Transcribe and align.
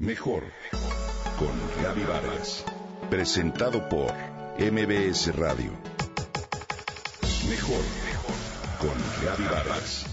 Mejor 0.00 0.44
con 1.38 1.82
Gaby 1.84 2.04
Vargas. 2.04 2.64
Presentado 3.10 3.86
por 3.90 4.10
MBS 4.58 5.36
Radio. 5.36 5.72
Mejor 7.46 7.82
con 8.80 8.96
Gaby 9.22 9.44
Vargas. 9.44 10.06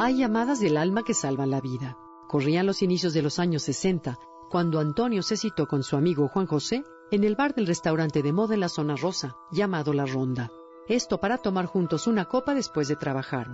Hay 0.00 0.16
llamadas 0.18 0.58
del 0.58 0.76
alma 0.76 1.04
que 1.04 1.14
salvan 1.14 1.52
la 1.52 1.60
vida. 1.60 1.96
Corrían 2.26 2.66
los 2.66 2.82
inicios 2.82 3.14
de 3.14 3.22
los 3.22 3.38
años 3.38 3.62
60, 3.62 4.18
cuando 4.50 4.80
Antonio 4.80 5.22
se 5.22 5.36
citó 5.36 5.68
con 5.68 5.84
su 5.84 5.94
amigo 5.94 6.26
Juan 6.26 6.46
José 6.46 6.82
en 7.12 7.22
el 7.22 7.36
bar 7.36 7.54
del 7.54 7.68
restaurante 7.68 8.24
de 8.24 8.32
moda 8.32 8.54
en 8.54 8.60
la 8.60 8.68
zona 8.68 8.96
rosa, 8.96 9.36
llamado 9.52 9.92
La 9.92 10.04
Ronda. 10.04 10.50
Esto 10.92 11.18
para 11.18 11.38
tomar 11.38 11.64
juntos 11.64 12.06
una 12.06 12.26
copa 12.26 12.52
después 12.52 12.86
de 12.86 12.96
trabajar. 12.96 13.48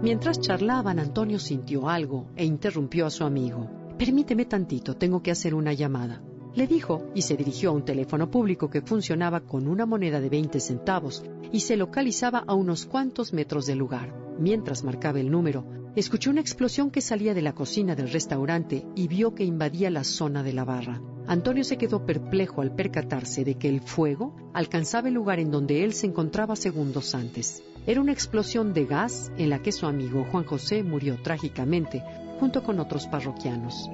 Mientras 0.00 0.40
charlaban, 0.40 0.98
Antonio 0.98 1.38
sintió 1.38 1.90
algo 1.90 2.30
e 2.34 2.46
interrumpió 2.46 3.04
a 3.04 3.10
su 3.10 3.24
amigo. 3.24 3.68
Permíteme 3.98 4.46
tantito, 4.46 4.96
tengo 4.96 5.22
que 5.22 5.30
hacer 5.30 5.54
una 5.54 5.74
llamada. 5.74 6.22
Le 6.54 6.66
dijo 6.66 7.10
y 7.14 7.20
se 7.20 7.36
dirigió 7.36 7.68
a 7.68 7.72
un 7.74 7.84
teléfono 7.84 8.30
público 8.30 8.70
que 8.70 8.80
funcionaba 8.80 9.40
con 9.40 9.68
una 9.68 9.84
moneda 9.84 10.18
de 10.18 10.30
20 10.30 10.60
centavos 10.60 11.22
y 11.52 11.60
se 11.60 11.76
localizaba 11.76 12.42
a 12.46 12.54
unos 12.54 12.86
cuantos 12.86 13.34
metros 13.34 13.66
del 13.66 13.76
lugar. 13.76 14.14
Mientras 14.38 14.82
marcaba 14.82 15.20
el 15.20 15.30
número, 15.30 15.66
escuchó 15.94 16.30
una 16.30 16.40
explosión 16.40 16.90
que 16.90 17.02
salía 17.02 17.34
de 17.34 17.42
la 17.42 17.54
cocina 17.54 17.94
del 17.94 18.10
restaurante 18.10 18.86
y 18.94 19.08
vio 19.08 19.34
que 19.34 19.44
invadía 19.44 19.90
la 19.90 20.04
zona 20.04 20.42
de 20.42 20.54
la 20.54 20.64
barra. 20.64 21.02
Antonio 21.26 21.64
se 21.64 21.78
quedó 21.78 22.04
perplejo 22.04 22.60
al 22.60 22.74
percatarse 22.74 23.44
de 23.44 23.54
que 23.54 23.68
el 23.68 23.80
fuego 23.80 24.34
alcanzaba 24.52 25.08
el 25.08 25.14
lugar 25.14 25.38
en 25.38 25.50
donde 25.50 25.82
él 25.82 25.94
se 25.94 26.06
encontraba 26.06 26.54
segundos 26.54 27.14
antes. 27.14 27.62
Era 27.86 28.00
una 28.00 28.12
explosión 28.12 28.74
de 28.74 28.84
gas 28.84 29.32
en 29.38 29.48
la 29.48 29.62
que 29.62 29.72
su 29.72 29.86
amigo 29.86 30.26
Juan 30.30 30.44
José 30.44 30.82
murió 30.82 31.20
trágicamente 31.22 32.02
junto 32.38 32.62
con 32.62 32.78
otros 32.78 33.06
parroquianos. 33.06 33.88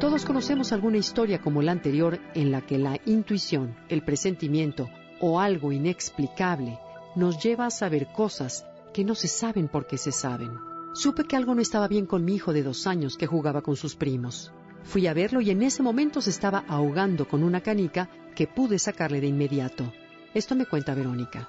Todos 0.00 0.24
conocemos 0.24 0.72
alguna 0.72 0.96
historia 0.96 1.40
como 1.40 1.60
la 1.60 1.72
anterior 1.72 2.18
en 2.34 2.50
la 2.50 2.62
que 2.62 2.78
la 2.78 2.98
intuición, 3.04 3.76
el 3.88 4.02
presentimiento 4.02 4.88
o 5.20 5.38
algo 5.38 5.70
inexplicable 5.70 6.78
nos 7.14 7.42
lleva 7.42 7.66
a 7.66 7.70
saber 7.70 8.08
cosas 8.12 8.66
que 8.94 9.04
no 9.04 9.14
se 9.14 9.28
saben 9.28 9.68
porque 9.68 9.98
se 9.98 10.12
saben. 10.12 10.50
Supe 10.94 11.24
que 11.24 11.36
algo 11.36 11.54
no 11.54 11.60
estaba 11.60 11.88
bien 11.88 12.06
con 12.06 12.24
mi 12.24 12.34
hijo 12.34 12.52
de 12.52 12.62
dos 12.62 12.86
años 12.86 13.16
que 13.16 13.26
jugaba 13.26 13.62
con 13.62 13.76
sus 13.76 13.96
primos. 13.96 14.50
Fui 14.84 15.06
a 15.06 15.14
verlo 15.14 15.40
y 15.40 15.50
en 15.50 15.62
ese 15.62 15.82
momento 15.82 16.20
se 16.20 16.30
estaba 16.30 16.64
ahogando 16.68 17.26
con 17.26 17.42
una 17.42 17.60
canica 17.60 18.08
que 18.34 18.46
pude 18.46 18.78
sacarle 18.78 19.20
de 19.20 19.28
inmediato. 19.28 19.92
Esto 20.34 20.54
me 20.54 20.66
cuenta 20.66 20.94
Verónica. 20.94 21.48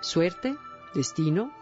Suerte, 0.00 0.54
destino, 0.94 1.52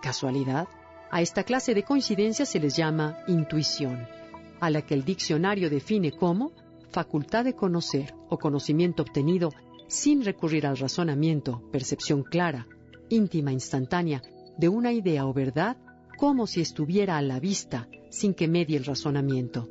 casualidad. 0.00 0.68
A 1.10 1.22
esta 1.22 1.44
clase 1.44 1.74
de 1.74 1.82
coincidencias 1.82 2.48
se 2.48 2.60
les 2.60 2.76
llama 2.76 3.18
intuición, 3.26 4.06
a 4.60 4.70
la 4.70 4.82
que 4.82 4.94
el 4.94 5.04
diccionario 5.04 5.68
define 5.68 6.12
como 6.12 6.52
facultad 6.90 7.44
de 7.44 7.54
conocer 7.54 8.14
o 8.28 8.38
conocimiento 8.38 9.02
obtenido 9.02 9.52
sin 9.88 10.24
recurrir 10.24 10.66
al 10.66 10.78
razonamiento, 10.78 11.62
percepción 11.72 12.22
clara, 12.22 12.66
íntima, 13.08 13.52
instantánea, 13.52 14.22
de 14.56 14.68
una 14.68 14.92
idea 14.92 15.26
o 15.26 15.32
verdad 15.32 15.76
como 16.16 16.46
si 16.46 16.60
estuviera 16.60 17.16
a 17.16 17.22
la 17.22 17.40
vista, 17.40 17.88
sin 18.10 18.34
que 18.34 18.46
medie 18.46 18.76
el 18.76 18.84
razonamiento. 18.84 19.68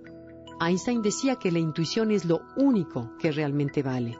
Einstein 0.62 1.02
decía 1.02 1.38
que 1.38 1.52
la 1.52 1.60
intuición 1.60 2.12
es 2.12 2.26
lo 2.26 2.42
único 2.58 3.12
que 3.18 3.32
realmente 3.32 3.82
vale. 3.82 4.18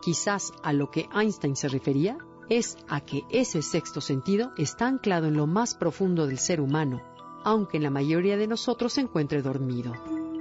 Quizás 0.00 0.52
a 0.62 0.72
lo 0.72 0.90
que 0.90 1.06
Einstein 1.14 1.54
se 1.54 1.68
refería 1.68 2.16
es 2.48 2.78
a 2.88 3.02
que 3.02 3.22
ese 3.30 3.60
sexto 3.60 4.00
sentido 4.00 4.52
está 4.56 4.86
anclado 4.86 5.26
en 5.26 5.36
lo 5.36 5.46
más 5.46 5.74
profundo 5.74 6.26
del 6.26 6.38
ser 6.38 6.60
humano, 6.60 7.02
aunque 7.44 7.76
en 7.76 7.82
la 7.82 7.90
mayoría 7.90 8.38
de 8.38 8.46
nosotros 8.46 8.94
se 8.94 9.02
encuentre 9.02 9.42
dormido. 9.42 9.92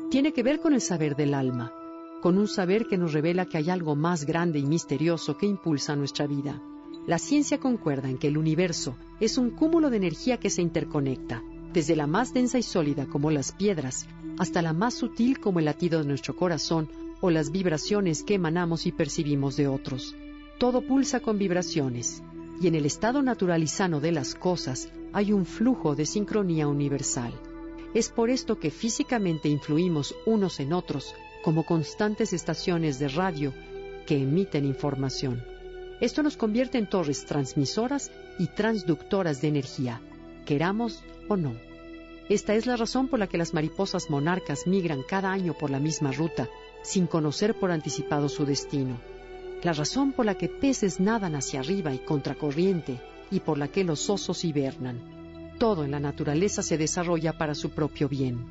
Tiene 0.09 0.31
que 0.31 0.41
ver 0.41 0.61
con 0.61 0.73
el 0.73 0.81
saber 0.81 1.15
del 1.17 1.33
alma, 1.33 1.73
con 2.21 2.37
un 2.37 2.47
saber 2.47 2.87
que 2.87 2.97
nos 2.97 3.11
revela 3.11 3.45
que 3.45 3.57
hay 3.57 3.69
algo 3.69 3.95
más 3.95 4.25
grande 4.25 4.59
y 4.59 4.65
misterioso 4.65 5.37
que 5.37 5.47
impulsa 5.47 5.95
nuestra 5.95 6.27
vida. 6.27 6.61
La 7.07 7.19
ciencia 7.19 7.59
concuerda 7.59 8.09
en 8.09 8.17
que 8.17 8.27
el 8.27 8.37
universo 8.37 8.95
es 9.19 9.37
un 9.37 9.49
cúmulo 9.49 9.89
de 9.89 9.97
energía 9.97 10.37
que 10.37 10.49
se 10.49 10.61
interconecta, 10.61 11.43
desde 11.73 11.95
la 11.95 12.07
más 12.07 12.33
densa 12.33 12.57
y 12.57 12.63
sólida 12.63 13.07
como 13.07 13.31
las 13.31 13.51
piedras 13.51 14.07
hasta 14.41 14.63
la 14.63 14.73
más 14.73 14.95
sutil 14.95 15.39
como 15.39 15.59
el 15.59 15.65
latido 15.65 15.99
de 15.99 16.07
nuestro 16.07 16.35
corazón 16.35 16.89
o 17.21 17.29
las 17.29 17.51
vibraciones 17.51 18.23
que 18.23 18.33
emanamos 18.33 18.87
y 18.87 18.91
percibimos 18.91 19.55
de 19.55 19.67
otros. 19.67 20.15
Todo 20.57 20.81
pulsa 20.81 21.19
con 21.19 21.37
vibraciones, 21.37 22.23
y 22.59 22.65
en 22.65 22.73
el 22.73 22.87
estado 22.87 23.21
natural 23.21 23.61
y 23.61 23.67
sano 23.67 23.99
de 23.99 24.11
las 24.11 24.33
cosas 24.33 24.89
hay 25.13 25.31
un 25.31 25.45
flujo 25.45 25.93
de 25.93 26.07
sincronía 26.07 26.67
universal. 26.67 27.31
Es 27.93 28.09
por 28.09 28.31
esto 28.31 28.57
que 28.57 28.71
físicamente 28.71 29.47
influimos 29.47 30.15
unos 30.25 30.59
en 30.59 30.73
otros 30.73 31.13
como 31.43 31.63
constantes 31.63 32.33
estaciones 32.33 32.97
de 32.97 33.09
radio 33.09 33.53
que 34.07 34.23
emiten 34.23 34.65
información. 34.65 35.43
Esto 35.99 36.23
nos 36.23 36.35
convierte 36.35 36.79
en 36.79 36.89
torres 36.89 37.27
transmisoras 37.27 38.09
y 38.39 38.47
transductoras 38.47 39.39
de 39.39 39.49
energía, 39.49 40.01
queramos 40.47 41.03
o 41.27 41.37
no. 41.37 41.70
Esta 42.31 42.55
es 42.55 42.65
la 42.65 42.77
razón 42.77 43.09
por 43.09 43.19
la 43.19 43.27
que 43.27 43.37
las 43.37 43.53
mariposas 43.53 44.09
monarcas 44.09 44.65
migran 44.65 45.03
cada 45.03 45.33
año 45.33 45.53
por 45.53 45.69
la 45.69 45.81
misma 45.81 46.13
ruta, 46.13 46.47
sin 46.81 47.05
conocer 47.05 47.59
por 47.59 47.71
anticipado 47.71 48.29
su 48.29 48.45
destino. 48.45 49.01
La 49.63 49.73
razón 49.73 50.13
por 50.13 50.25
la 50.25 50.35
que 50.35 50.47
peces 50.47 51.01
nadan 51.01 51.35
hacia 51.35 51.59
arriba 51.59 51.93
y 51.93 51.99
contracorriente, 51.99 53.01
y 53.31 53.41
por 53.41 53.57
la 53.57 53.67
que 53.67 53.83
los 53.83 54.09
osos 54.09 54.45
hibernan. 54.45 55.57
Todo 55.59 55.83
en 55.83 55.91
la 55.91 55.99
naturaleza 55.99 56.63
se 56.63 56.77
desarrolla 56.77 57.37
para 57.37 57.53
su 57.53 57.71
propio 57.71 58.07
bien. 58.07 58.45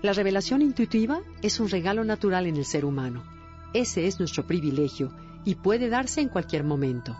La 0.00 0.12
revelación 0.12 0.62
intuitiva 0.62 1.20
es 1.42 1.58
un 1.58 1.68
regalo 1.68 2.04
natural 2.04 2.46
en 2.46 2.54
el 2.54 2.64
ser 2.64 2.84
humano. 2.84 3.24
Ese 3.72 4.06
es 4.06 4.20
nuestro 4.20 4.46
privilegio 4.46 5.10
y 5.44 5.56
puede 5.56 5.88
darse 5.88 6.20
en 6.20 6.28
cualquier 6.28 6.62
momento. 6.62 7.16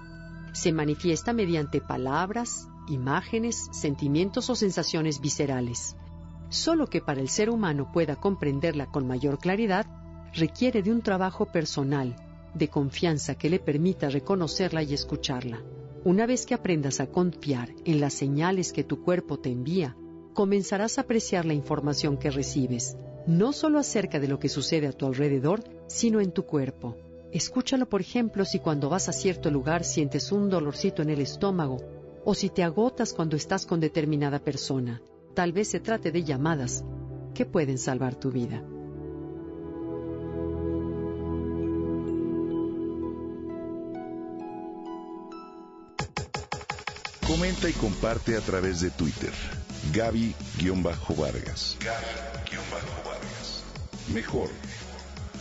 Se 0.52 0.70
manifiesta 0.70 1.32
mediante 1.32 1.80
palabras, 1.80 2.68
imágenes, 2.86 3.68
sentimientos 3.72 4.48
o 4.48 4.54
sensaciones 4.54 5.20
viscerales. 5.20 5.96
Solo 6.54 6.86
que 6.86 7.00
para 7.00 7.20
el 7.20 7.28
ser 7.28 7.50
humano 7.50 7.90
pueda 7.92 8.14
comprenderla 8.14 8.86
con 8.86 9.08
mayor 9.08 9.40
claridad, 9.40 9.86
requiere 10.32 10.84
de 10.84 10.92
un 10.92 11.02
trabajo 11.02 11.46
personal, 11.46 12.14
de 12.54 12.68
confianza 12.68 13.34
que 13.34 13.50
le 13.50 13.58
permita 13.58 14.08
reconocerla 14.08 14.84
y 14.84 14.94
escucharla. 14.94 15.64
Una 16.04 16.26
vez 16.26 16.46
que 16.46 16.54
aprendas 16.54 17.00
a 17.00 17.08
confiar 17.08 17.70
en 17.84 17.98
las 17.98 18.14
señales 18.14 18.72
que 18.72 18.84
tu 18.84 19.02
cuerpo 19.02 19.40
te 19.40 19.50
envía, 19.50 19.96
comenzarás 20.32 20.96
a 20.96 21.00
apreciar 21.00 21.44
la 21.44 21.54
información 21.54 22.18
que 22.18 22.30
recibes, 22.30 22.96
no 23.26 23.52
solo 23.52 23.80
acerca 23.80 24.20
de 24.20 24.28
lo 24.28 24.38
que 24.38 24.48
sucede 24.48 24.86
a 24.86 24.92
tu 24.92 25.06
alrededor, 25.06 25.64
sino 25.88 26.20
en 26.20 26.30
tu 26.30 26.44
cuerpo. 26.46 26.96
Escúchalo, 27.32 27.88
por 27.88 28.00
ejemplo, 28.00 28.44
si 28.44 28.60
cuando 28.60 28.88
vas 28.88 29.08
a 29.08 29.12
cierto 29.12 29.50
lugar 29.50 29.82
sientes 29.82 30.30
un 30.30 30.48
dolorcito 30.50 31.02
en 31.02 31.10
el 31.10 31.20
estómago 31.20 31.78
o 32.24 32.32
si 32.32 32.48
te 32.48 32.62
agotas 32.62 33.12
cuando 33.12 33.34
estás 33.34 33.66
con 33.66 33.80
determinada 33.80 34.38
persona. 34.38 35.02
Tal 35.34 35.52
vez 35.52 35.68
se 35.68 35.80
trate 35.80 36.12
de 36.12 36.22
llamadas 36.22 36.84
que 37.34 37.44
pueden 37.44 37.76
salvar 37.76 38.14
tu 38.14 38.30
vida. 38.30 38.62
Comenta 47.26 47.68
y 47.68 47.72
comparte 47.72 48.36
a 48.36 48.40
través 48.40 48.80
de 48.80 48.90
Twitter. 48.90 49.32
Gaby-Vargas. 49.92 51.78
Gaby-Vargas. 51.80 53.64
Mejor 54.14 54.50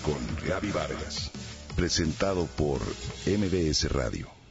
con 0.02 0.18
Gaby 0.48 0.72
Vargas. 0.72 1.30
Presentado 1.76 2.48
por 2.58 2.82
MBS 3.28 3.92
Radio. 3.92 4.43